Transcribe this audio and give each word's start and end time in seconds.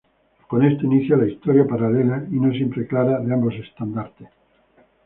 Con 0.47 0.65
esto 0.65 0.87
inicia 0.87 1.15
la 1.15 1.27
historia 1.27 1.63
paralela 1.67 2.25
y 2.31 2.39
no 2.39 2.51
siempre 2.51 2.87
clara 2.87 3.19
de 3.19 3.31
ambos 3.35 3.53
estandartes. 3.53 4.29